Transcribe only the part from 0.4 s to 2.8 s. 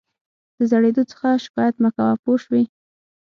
د زړېدو څخه شکایت مه کوه پوه شوې!.